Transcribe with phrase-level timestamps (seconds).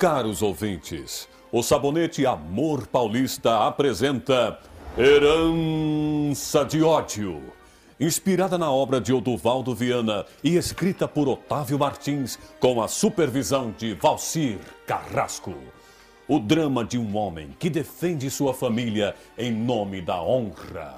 [0.00, 4.58] Caros ouvintes, o Sabonete Amor Paulista apresenta
[4.96, 7.42] Herança de Ódio.
[8.00, 13.92] Inspirada na obra de Oduvaldo Viana e escrita por Otávio Martins, com a supervisão de
[13.92, 15.52] Valcir Carrasco.
[16.26, 20.94] O drama de um homem que defende sua família em nome da honra.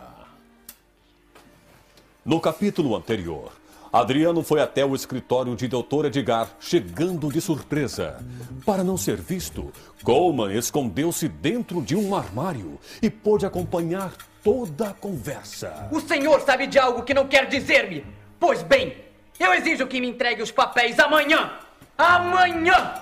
[2.24, 3.50] No capítulo anterior,
[3.92, 6.06] Adriano foi até o escritório de Dr.
[6.06, 8.24] Edgar, chegando de surpresa.
[8.64, 9.70] Para não ser visto,
[10.02, 14.10] Coleman escondeu-se dentro de um armário e pôde acompanhar
[14.42, 15.90] toda a conversa.
[15.92, 18.02] O senhor sabe de algo que não quer dizer-me?
[18.40, 18.96] Pois bem,
[19.38, 21.52] eu exijo que me entregue os papéis amanhã!
[21.98, 22.94] Amanhã!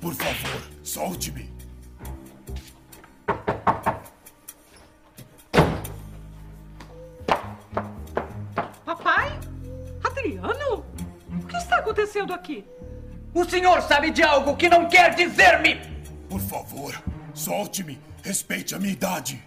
[0.00, 1.52] Por favor, solte-me.
[11.54, 12.64] Que está acontecendo aqui?
[13.32, 15.80] O senhor sabe de algo que não quer dizer-me?
[16.28, 17.00] Por favor,
[17.32, 18.00] solte-me.
[18.22, 19.42] Respeite a minha idade.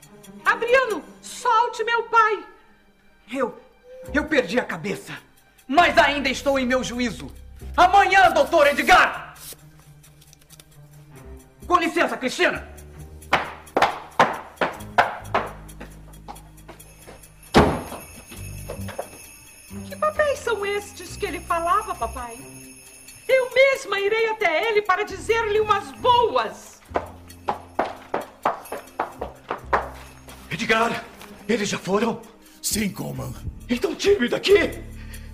[0.46, 2.46] Adriano, solte meu pai.
[3.31, 3.59] Eu.
[4.14, 5.14] Eu perdi a cabeça.
[5.68, 7.30] Mas ainda estou em meu juízo.
[7.76, 9.36] Amanhã, doutor Edgar!
[11.68, 12.68] Com licença, Cristina!
[20.08, 22.38] Papéis são estes que ele falava, papai?
[23.27, 26.81] Eu mesma irei até ele para dizer-lhe umas boas.
[30.50, 31.03] Edgar,
[31.47, 32.22] eles já foram?
[32.61, 33.33] Sim, Coleman.
[33.69, 34.81] Então tire-me daqui!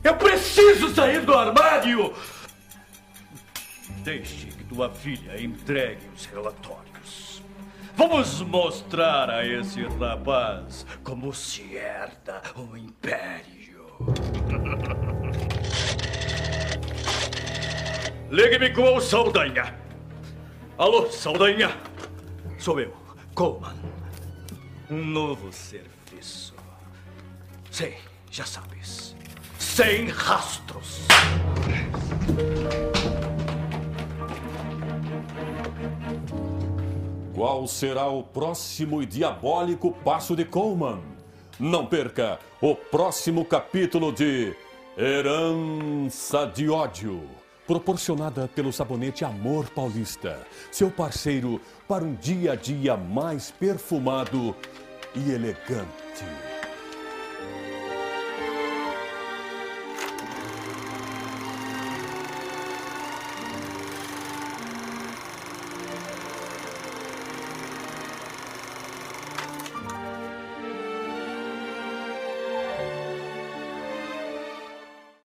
[0.04, 2.14] Eu preciso sair do armário!
[4.00, 7.44] Deixe que tua filha entregue os relatórios.
[7.96, 13.63] Vamos mostrar a esse rapaz como se herda o império.
[18.34, 19.78] Ligue-me com o Saldanha.
[20.76, 21.70] Alô, Saldanha?
[22.58, 22.92] Sou eu,
[23.36, 23.76] Coleman.
[24.90, 26.56] Um novo serviço.
[27.70, 27.94] Sim,
[28.32, 29.16] já sabes.
[29.60, 31.02] Sem rastros.
[37.36, 41.04] Qual será o próximo e diabólico passo de Coleman?
[41.60, 44.56] Não perca o próximo capítulo de
[44.98, 47.30] Herança de Ódio,
[47.68, 54.56] proporcionada pelo sabonete Amor Paulista, seu parceiro para um dia a dia mais perfumado
[55.16, 56.53] e elegante.